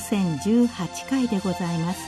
[0.00, 2.00] 1万9018回でございます。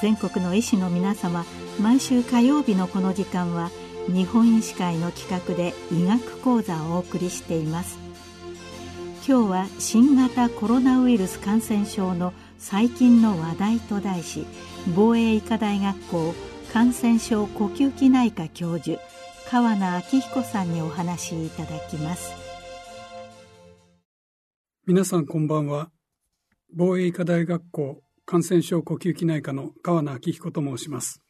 [0.00, 1.44] 全国の医師の皆様
[1.80, 3.70] 毎週火曜日のこの時間は
[4.06, 7.98] 日本医師会の企画で医学講座をお送りしています。
[9.26, 14.46] 今日は新型コロナウイルス感染症の最近の話題と題し
[14.94, 16.34] 防衛医科大学校
[16.72, 19.00] 感染症呼吸器内科教授
[19.50, 22.32] 川名明彦さんにお話しいただきます。
[24.86, 25.93] 皆さんこんばんは。
[26.72, 31.22] 防衛医科大学校感染症呼吸器内科の川名明彦と申します。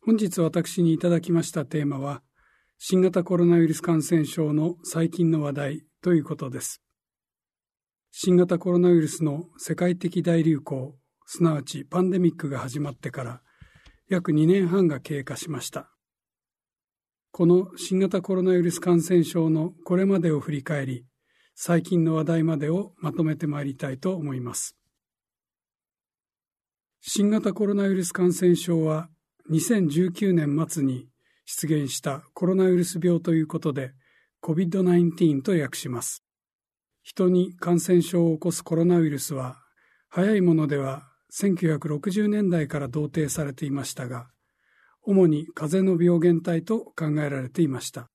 [0.00, 2.22] 本日私にいただきましたテーマは
[2.78, 6.80] 新型コロナウイルス感染症の最近の話題ということです。
[8.10, 13.42] 新型コロナウイルスの世界的大流行すなわちパンデミックが始まってから
[14.08, 15.90] 約2年半が経過しました。
[17.32, 21.04] この新型コロナウイルス感染症のこれまでを振り返り
[21.60, 24.76] 最近の話題までをまとめてまいりたいと思います。
[27.00, 29.08] 新型コロナウイルス感染症は
[29.50, 31.08] 2019年末に
[31.46, 33.90] 出現したコロナウイルス病ということで
[34.40, 36.22] COVID-19 と訳します。
[37.02, 39.58] 人に感染症を起こすコロナウイルスは
[40.10, 44.28] 早いものでは1960年代から同定されていましたが
[45.02, 48.10] 主に風邪の病原体と考えられていました。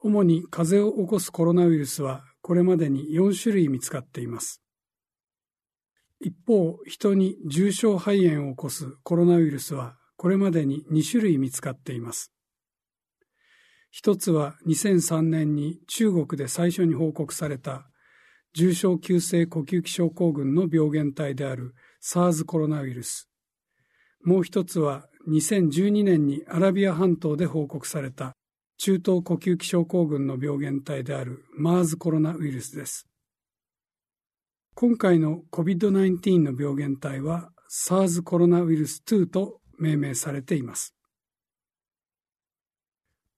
[0.00, 4.62] 主に風邪を起こすコロナウイルスはこれまでに4種類見つかっています
[6.20, 12.32] 一方人に重症肺炎を起こすコロナウイルスはこれまでに2種類見つかっています
[13.90, 17.88] 一つは2003年に中国で最初に報告された
[18.54, 23.28] 重症急性呼吸器症候群の病原体である SARS コロナウイルス。
[24.24, 28.32] もう一つは2012年にアラビア半島で報告された
[28.80, 33.08] 中東呼吸器症候群の病原体である MERS コロナウイルスです。
[34.76, 40.94] 今回の COVID-19 の病原体は SARS コロナウイルス2と命名されています。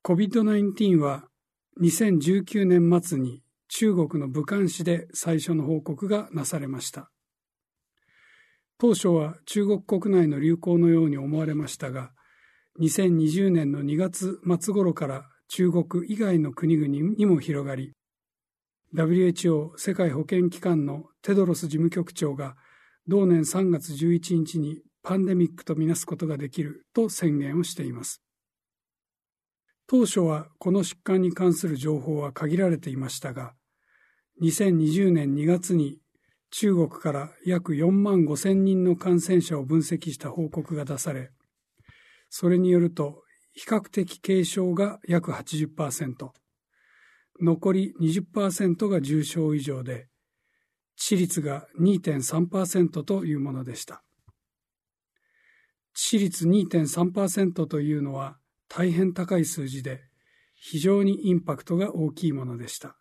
[0.04, 1.24] COVID-19 は
[1.80, 7.10] 2019年末に中国の武漢市で最初の報告がなされました。
[8.76, 12.12] 当初は中国国内の流行のように思われましたが、
[12.80, 17.90] 2020年の2月末頃から中国以外の国々にも広がり、
[18.94, 22.54] WHO 世界保健機関のテドロス事務局長が
[23.08, 28.22] 同年3月11日にパンデミックとみなすことができると宣言をしています。
[29.88, 33.54] 当初はこの疾患に関する情報は限られていましたが、
[34.42, 35.98] 2020年2月に
[36.52, 41.32] 中国から約4万5千人の感染者を分析した報告が出され、
[42.28, 43.24] それによると
[43.54, 46.30] 比較的軽症が約80%、
[47.40, 50.08] 残り20%が重症以上で、
[50.98, 54.04] 致死率が2.3%というものでした。
[55.94, 60.00] 致死率2.3%というのは大変高い数字で、
[60.54, 62.96] 非常にインパクトが大きいものでした。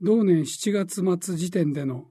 [0.00, 2.06] 同年7月末時点での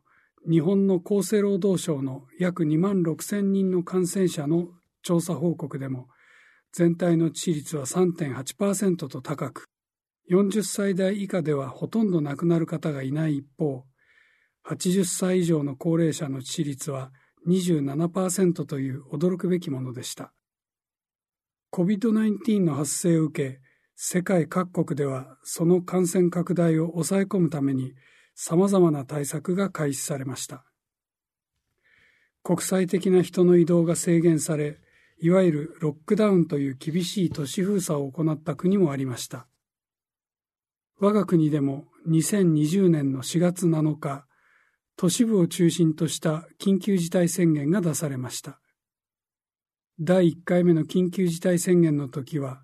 [0.50, 4.70] 日本の厚生労働省の約2万6千人の感染者の
[5.04, 6.08] 調査報告でも、
[6.74, 9.66] 全体の致死率は3.8%と高く、
[10.30, 13.84] 40歳代以下ではほとんど亡くなる方がいない一方、
[14.66, 17.12] 80歳以上の高齢者の致死率は
[17.48, 20.34] 27%という驚くべきものでした。
[21.74, 23.60] COVID-19 の発生を受け、
[23.96, 27.94] 世界各国ではその感染拡大を抑え込むために
[28.36, 30.66] 様々な対策が開始されました。
[32.44, 34.80] 国際的な人の移動が制限され、
[35.24, 39.48] いわゆるロックダウンという厳しい都市封鎖を行った国もありました。
[41.00, 44.26] 我が国でも2020年の4月7日、
[44.98, 48.60] 都市部を中心とした緊急事態宣言が出されました。
[50.00, 52.64] 第1回目の緊急事態宣言の時は、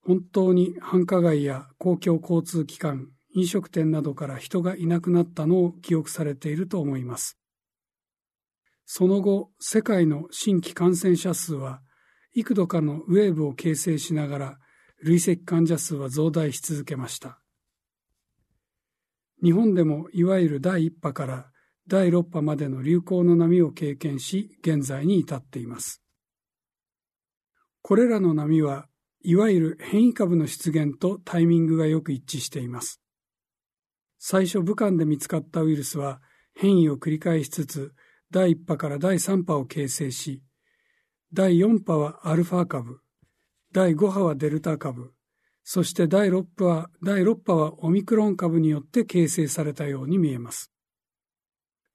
[0.00, 7.38] 本当に繁華街や公共交通機関、飲食店などから人がいなくなったのを記憶されていると思います。
[8.86, 11.82] その後、世界の新規感染者数は、
[12.38, 14.58] 幾度かのウェーブを形成しながら、
[15.02, 17.40] 累積患者数は増大し続けました。
[19.42, 21.50] 日本でもいわゆる第1波から
[21.88, 26.00] 第6波までの流行の波を経験し、現在に至っています。
[27.82, 28.86] これらの波は
[29.22, 33.00] いわゆる変異株の出現とタイミングがよく一致しています。
[34.20, 36.20] 最初武漢で見つかったウイルスは
[36.54, 37.94] 変異を繰り返しつつ
[38.30, 40.42] 第1波から第3波を形成し、
[41.34, 43.00] 第4波はアルファ株、
[43.70, 45.12] 第5波はデルタ株、
[45.62, 50.72] そして第6波は第6波はオミクロン株によって形成されたように見えます。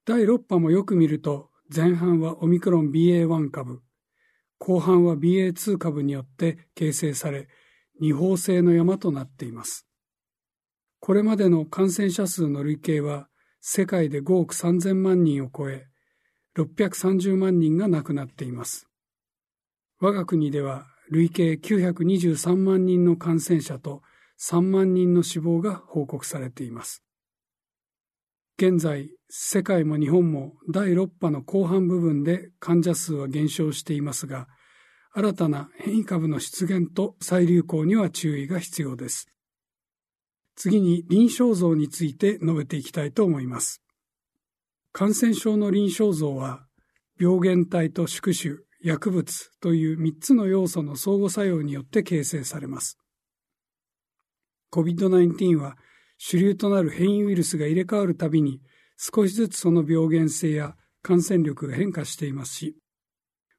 [0.06, 3.82] 第6波もよく見ると前半はオミクロン BA.1 株、
[4.58, 7.48] 後半は BA.2 株によって形成され、
[8.00, 9.88] 二方性の山となっています。
[11.00, 13.28] これまでの感染者数の累計は
[13.60, 15.88] 世界で5億3000万人を超え、
[16.56, 18.88] 630万人が亡くなっています。
[20.04, 24.02] 我が国では累計923万人の感染者と
[24.38, 27.02] 3万人の死亡が報告されています。
[28.58, 34.46] 現在、世界も日本も第6波の後半部分で患者数は減少していますが、
[35.14, 39.28] 新たな変異株の出現と再流行には注意が必要です。
[40.54, 43.80] 次に臨床像について述べていきたいと思います。
[44.92, 46.66] 感染症の臨床像は、
[47.18, 52.98] 病原体と宿主、薬物という3つの要素の相互作用によって形成されます。
[54.72, 55.78] COVID-19 は
[56.18, 58.60] 主流となる変異ウイルスが入れ替わるたびに
[58.98, 62.76] 少しずつその病原性や感染力が変化していますし、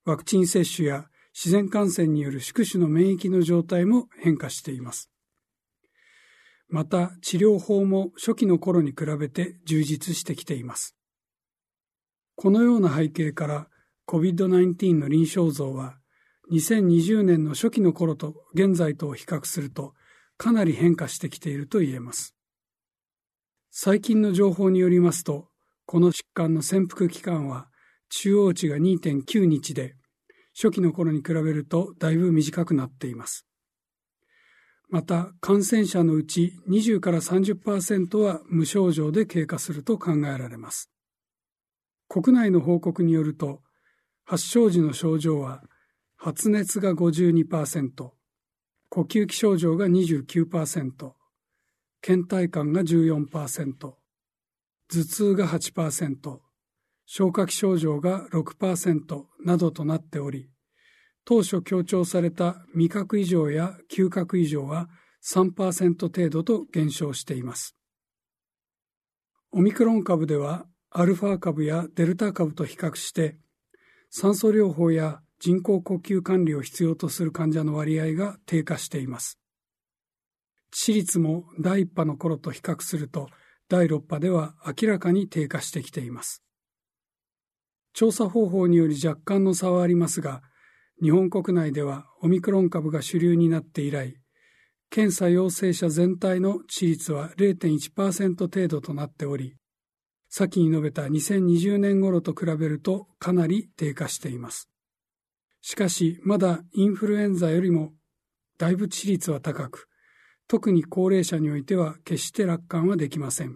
[0.06, 5.10] ワクチン接種や自然感染による宿主の免疫の状態も変化しています。
[6.69, 10.95] また治療法も初期の頃に比べて充実してきています。
[12.36, 13.68] このような背景から
[14.07, 15.98] COVID-19 の臨床像は
[16.52, 19.94] 2020年の初期の頃と現在とを比較すると
[20.38, 22.36] かなり変化してきていると言えます。
[23.72, 25.50] 最近の情報によりますと、
[25.86, 27.68] この疾患の潜伏期間は
[28.10, 29.96] 中央値が2.9日で、
[30.54, 33.46] 初期の頃に比べるとだいぶ短くなっています。
[34.90, 40.92] また、感染者のうち20から30%は無症状で経過すると考えられます。
[42.07, 43.62] 国内の報告によると、
[44.25, 45.63] 発症時の症状は
[46.18, 48.10] 発熱が52%、
[48.89, 51.13] 呼吸器症状が29%、
[52.01, 53.98] 倦怠感が14%、頭
[54.88, 56.39] 痛が8%、
[57.06, 60.50] 消化器症状が6%などとなっており、
[61.24, 64.89] 当初強調された味覚異常や嗅覚異常は
[65.24, 67.75] 3%程度と減少しています。
[69.51, 73.38] オミクロン株ではアルファ株やデルタ株と比較して
[74.10, 79.40] 酸素療法や人工呼吸管理を必要とする患者の割合が低下しています。
[80.72, 83.30] 致死率も第1波の頃と比較すると
[83.69, 86.44] 第6波では明らかに低下してきています。
[87.94, 90.42] 調査方法により若干の差はありますが、
[91.02, 94.18] 日本国内ではオミクロン株が主流になって以来、
[94.90, 99.56] 検査陽性者全体の致死率は0.1%程度となっており、
[100.38, 104.70] 先に述べた2020年頃と比べるとかなり低下しています。
[105.62, 107.94] しかし、まだインフルエンザよりも
[108.58, 109.88] だいぶ致死率は高く、
[110.50, 113.56] 特に高齢者においては決して楽観はできません。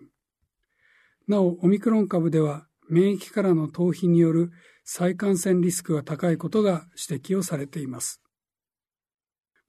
[1.27, 4.49] なお、オミクロン株では免疫からの逃避による
[4.85, 8.21] 再感染リスクが高いことが指摘をされています。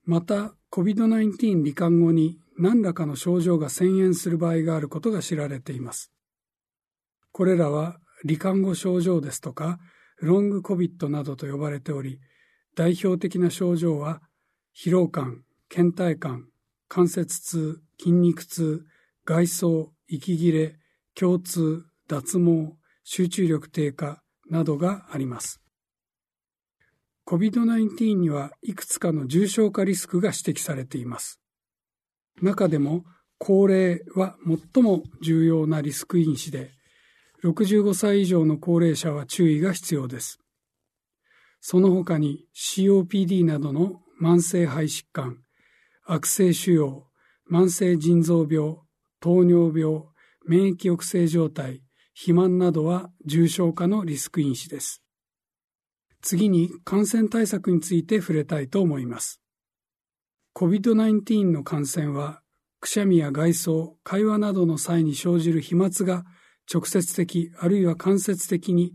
[0.05, 6.13] また、COVID-19 罹患後に何らかの症状が遷延する場合があることが知られています。
[7.31, 9.79] これらは罹患後症状ですとか、
[10.19, 12.19] ロングコビットなどと呼ばれており、
[12.75, 14.21] 代表的な症状は、
[14.75, 16.47] 疲労感、倦怠感、
[16.87, 18.85] 関節痛、筋肉痛、
[19.25, 20.75] 外装、息切れ、
[21.19, 25.61] 胸痛、脱毛、集中力低下などがあります。
[27.25, 31.39] COVID-19 にはいくつかの重症化リスクが指摘されています。
[32.41, 33.05] 中でも
[33.37, 34.35] 高齢は
[34.73, 36.71] 最も重要なリスク因子で、
[37.43, 40.39] 65歳以上の高齢者は注意が必要です。
[41.59, 45.37] その他に COPD などの慢性肺疾患、
[46.05, 47.03] 悪性腫瘍、
[47.51, 48.77] 慢性腎臓病、
[49.19, 50.03] 糖尿病、
[50.45, 51.81] 免疫抑制状態、
[52.13, 55.01] 肥満などは重症化のリスク因子です。
[56.21, 59.41] 次に感染対策について触れたいと思います。
[60.55, 62.41] COVID-19 の感染は、
[62.79, 66.25] くしゃみや外装、会話などの際に生じる飛沫が
[66.71, 68.93] 直接的あるいは間接的に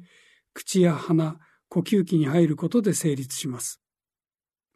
[0.54, 3.82] 口や鼻、呼吸器に入ることで成立します。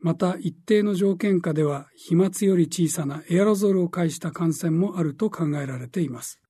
[0.01, 6.41] また一定の条件下では飛沫より小さなエアロゾルを介した感染もあると考えられています。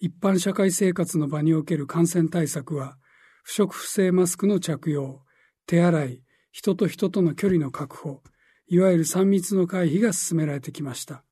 [0.00, 2.96] 一般社会生活の場における感染対策は
[3.42, 5.22] 不織布製マスクの着用、
[5.66, 8.22] 手洗い、人と人との距離の確保、
[8.68, 11.24] いわゆる3密の回避が進められてきました。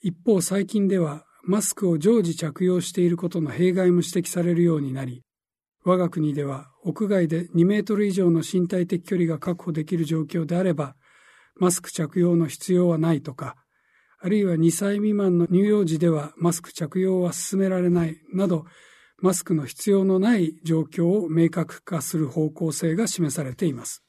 [0.00, 5.22] 一方最近ではマスクを常時着用していることの弊害も指摘されるようになり、
[5.84, 10.94] 我が国では屋外で2メートル以上の身体的距離が確保できる状況であれば、
[11.56, 13.56] マスク着用の必要はないとか、
[14.20, 18.64] あるいは2歳未満の乳幼児ではマスク着用は進められないなど、
[19.18, 24.04] マスクの必要のない状況を明確化する方向性が示されています。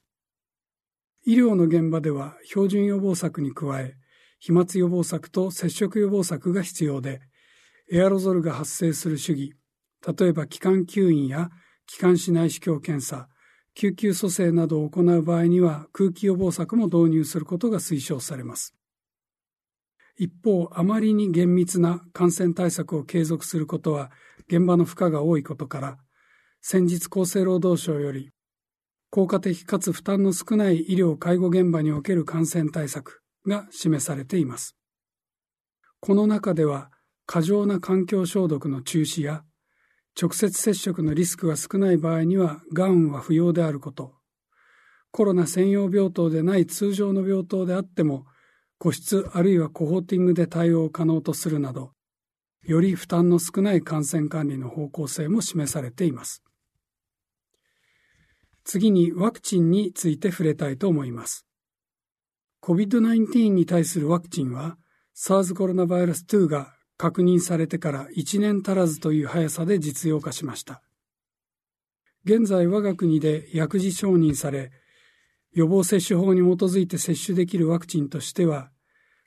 [1.25, 3.96] 医療の現場では標準予防策に加え、
[4.45, 7.21] 飛沫予防策と接触予防策が必要で、
[7.89, 9.53] エアロゾルが発生する主義、
[10.05, 11.50] 例えば気管吸引や
[11.88, 13.29] 気管支内視鏡検査、
[13.73, 18.75] 救急蘇生などを行う場合には空気予防策も導入することが推奨されます。
[20.17, 24.12] 一方、あまりに厳密な感染対策を継続することは
[24.50, 25.97] 現場の負荷が多いことから、
[26.59, 28.31] 先日厚生労働省より
[29.09, 34.75] 効果的かつ負担の少ない医療介護現場における感染対策が示されています。
[36.00, 36.91] この中では
[37.25, 39.43] 過剰な環境消毒の中止や
[40.19, 44.13] 直接接触のリスクが少ない場合にはガウンは不要であること、
[45.12, 48.25] コロナ専用病棟でない通常の病棟であっても
[48.77, 51.93] 個室あるいはコホーティングで対応可能とするなど、
[52.63, 56.43] より負担の少ない感染管理の方向性も示されています。
[58.63, 61.45] 次にワクチンについて触れたいと思います。
[62.63, 64.77] COVID-19 に対するワクチンは
[65.13, 70.82] SARS コロナバイラス2が確認されてから1年足らずという速さで実用化しました。
[72.24, 74.72] 現在我が国で薬事承認され、
[75.51, 78.70] 予防接種法に基づいて接種できるワクチンとしては、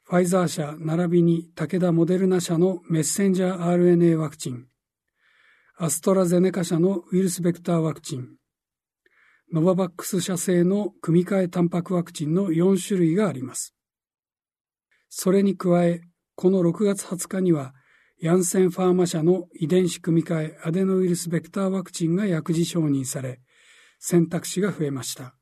[0.04, 4.64] ファイザー社並びに武田モデルナ社のメッセンジャー RNA ワクチン、
[5.76, 8.28] アストラゼネカ社のウイルスベクターワクチン、
[9.52, 13.74] ノババックス社製の組み換えタンパクワクチンの4種類があります。
[15.08, 16.00] それに加え、
[16.34, 17.74] この6月20日には、
[18.20, 23.40] ヤンセンファーマ社の遺伝子組み換えアデノウイルスベクターワクチンが薬事承認され、
[23.98, 25.36] 選択肢が増えました。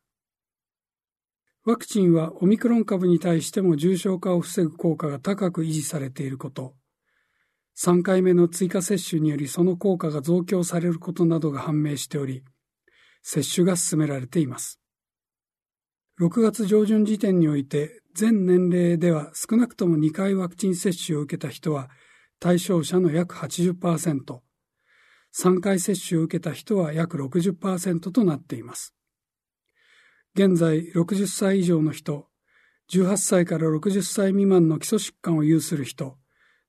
[1.65, 6.75] ワクチンはオミクロン株に対しても重症化を防ぐ効果が高く維持されていること、
[7.79, 12.45] 3回目の追加接種によりその効果が増強されることなどが判明しており、
[13.25, 14.79] 接種が進められています。
[16.21, 21.89] 6月上旬時点において、全年齢では少なくとも2回ワクチン接種を受けた人は
[22.39, 24.41] 対象者の約80%、
[25.37, 28.95] 3回接種を受けた人は約60%となっています。
[30.37, 32.29] 現在60歳以上の人、
[32.93, 36.19] 18歳から60歳未満の基礎疾患を有する人、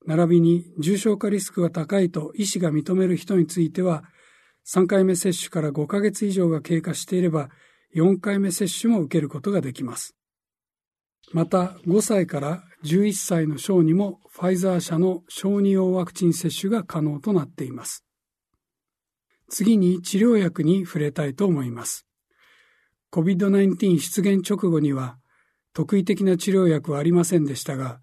[0.07, 4.05] 並びに重症化リスクが高いと医師が認める人については、
[4.67, 7.49] 3回目接種から5ヶ月以上が経過していれば、
[7.95, 10.15] 4回目接種も受けることができます。
[11.31, 18.05] また、5歳から11歳の小にもファイザー社の小児用ワクチン接種が可能となっています。
[19.49, 22.07] 次に治療薬に触れたいと思います。
[23.11, 25.17] COVID-19 出現直後には
[25.73, 27.99] 特異的な治療薬はありませんでしたが、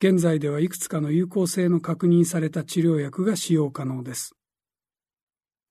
[0.00, 4.34] 現在ではいくつかの有効性の確認された治療薬が使用可能です。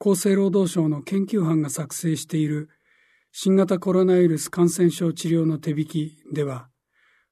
[0.06, 2.70] 厚生労働省の研究班が作成している
[3.32, 6.68] 新型コロナウイルス感染症治療の手引きでは、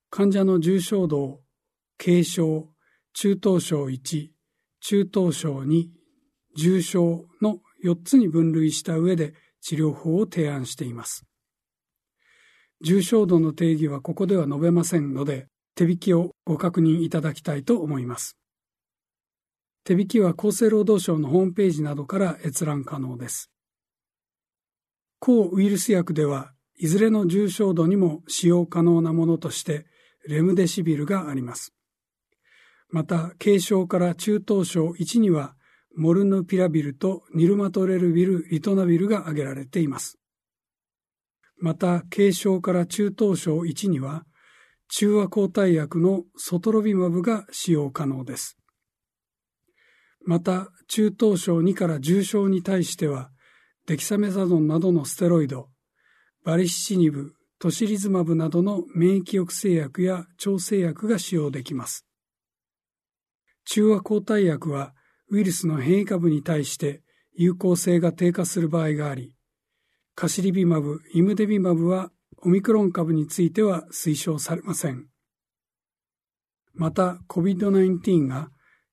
[0.09, 1.41] 患者の重症度を
[1.97, 2.69] 軽症、
[3.11, 4.29] 中等症1、
[4.79, 5.87] 中等症2、
[6.55, 11.25] 重症の4つに分類した上で治療法を提案しています。
[12.81, 18.37] 重症度の定義はここでは述べませんので、手引きをご確認いただきたいと思います。
[19.83, 23.51] 手引きは厚生労働省のホームページなどから閲覧可能です。
[25.19, 29.85] 抗ウイルス薬では、いずれの重症度にも使用可能なものとして、
[30.27, 31.73] レムデシビルがあります。
[32.89, 35.55] また、軽症から中等症1には、
[35.95, 40.19] モルヌピラビルとニルマトレルビル、リトナビルが挙げられています。
[41.57, 44.25] また、軽症から中等症1には、
[44.89, 48.60] 中和抗体薬のソトロビマブが使用可能です。
[50.25, 53.31] また、中等症2から重症に対しては、
[53.87, 55.69] デキサメザドンなどのステロイド、
[56.43, 62.07] バリシチニブ、トシリズマブなどの免疫抑制薬や調整薬が使用できます。
[63.65, 64.95] 中和抗体薬は
[65.29, 69.35] ウイルスの変異株に対して有効性が低下する場合があり、
[70.15, 75.05] カシリビマブ、イムデビマブはオミクロン株については推奨されません。
[76.73, 78.49] また COVID-19 が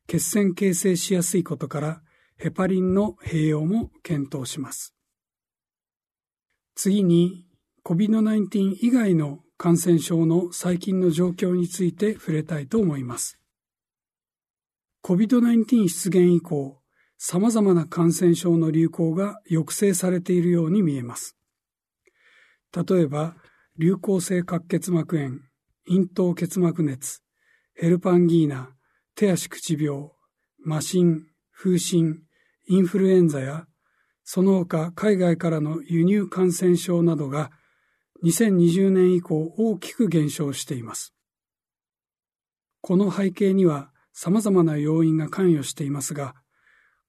[0.09, 2.01] 血栓形成しやすいことから
[2.39, 4.95] ヘパリンの併用も検討します。
[6.75, 7.45] 次に
[7.85, 13.39] COVID-19 以外の感染症の最近の状況について触れたいと思います。
[15.05, 16.81] COVID-19 出現以降、
[17.19, 21.37] 様々な感染症の流行が抑制されているように見えます。
[22.75, 23.37] 例えば、
[23.77, 25.41] 流行性角結膜炎、
[25.91, 27.23] 咽頭結膜熱、
[27.75, 28.75] ヘルパンギーナ、
[29.19, 30.13] 手足口病、
[30.65, 32.23] 麻疹、風疹、
[32.69, 33.67] インフルエンザや
[34.23, 37.51] その他海外からの輸入感染症などが
[38.23, 41.15] 2020年以降大きく減少しています。
[42.81, 46.37] この背景には様々な要因が関与していますが、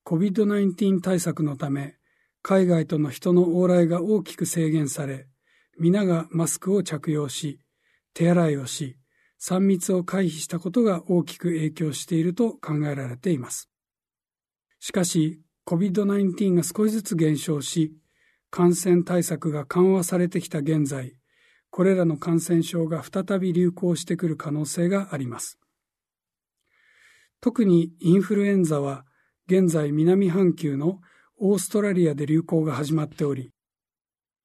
[0.07, 1.97] COVID-19 対策のため、
[2.41, 5.27] 海外との人の往来が大きく制限され、
[5.77, 7.59] 皆がマスクを着用し、
[8.15, 8.98] 手洗いをし、
[9.41, 13.69] 3密を回避したことが大きく影響していると考えられています。
[14.79, 17.93] しかし、COVID-19 が少しずつ減少し、
[18.49, 21.15] 感染対策が緩和されてきた現在、
[21.69, 25.59] これらの感染症が再び流行してくる可能性があります。
[27.41, 29.05] 特にインフルエンザは
[29.47, 30.99] 現在南半球の
[31.37, 33.51] オーストラリアで流行が始まっており、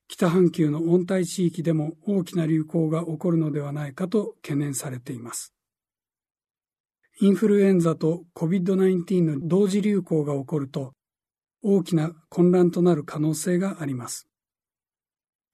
[0.09, 5.55] 北半球の温帯地域でも大きな流行が起こるのではないかと懸念されています。
[7.21, 10.93] インフルエンザと COVID-19 の同時流行が起こると
[11.63, 14.29] 大きな混乱となる可能性があります。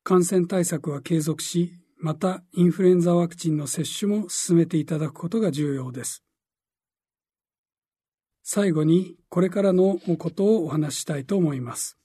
[0.02, 6.25] 感染対策は継続し、またインフルエンザワクチンの接種も進めていただくことが重要です。
[8.42, 12.00] 最後にこれからのことをお話ししたいと思います。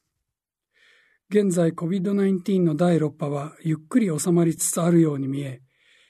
[1.28, 5.64] 現在 COVID-19 の第6波はゆっくり収まりつつあるように見え、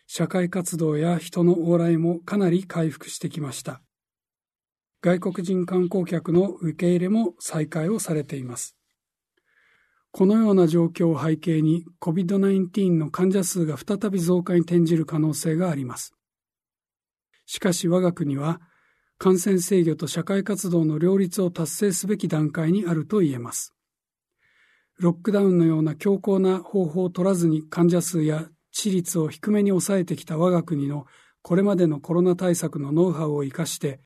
[0.07, 3.81] 社会活動や人の往来もかなり回復してきました。
[5.01, 8.75] 外国人観光客の受け入れも再開をされています。
[10.11, 16.13] このような状況を背景に COVID-19 の患者数が再び増加に転じる可能性があります。
[17.45, 18.59] しかし我が国は
[19.17, 23.74] 感染制御と社会活動の両立を達成すべき段階にあると言えます。
[24.97, 31.05] ロックダウンのような強硬な方法を取らずに患者数や致率を低めに抑えてきた我が国の
[31.41, 33.99] これまでのコロナ対策のノウハウを生かして、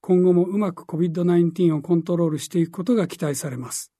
[0.00, 3.92] 今後もうまく COVID-19 をコントロールしていくことが期待されます。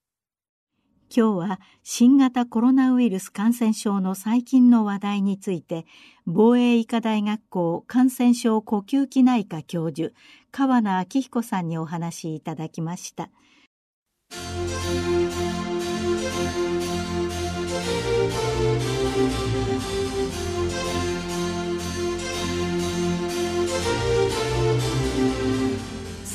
[1.15, 5.87] 今日は新型コロナウイルス感染症の最近の話題について
[6.27, 10.13] 防衛医科大学校感染症呼吸器内科教授
[10.51, 13.31] 川名明彦さんにお話しいただきました。